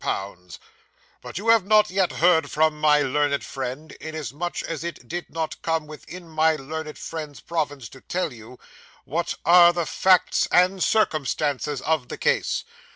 But 1.21 1.37
you 1.37 1.49
have 1.49 1.63
not 1.63 1.91
heard 1.91 2.49
from 2.49 2.81
my 2.81 3.03
learned 3.03 3.43
friend, 3.43 3.91
inasmuch 4.01 4.63
as 4.63 4.83
it 4.83 5.07
did 5.07 5.29
not 5.29 5.61
come 5.61 5.85
within 5.85 6.27
my 6.27 6.55
learned 6.55 6.97
friend's 6.97 7.39
province 7.39 7.87
to 7.89 8.01
tell 8.01 8.33
you, 8.33 8.57
what 9.05 9.35
are 9.45 9.71
the 9.71 9.85
facts 9.85 10.47
and 10.51 10.81
circumstances 10.83 11.83
of 11.83 12.07
the 12.07 12.17
case. 12.17 12.63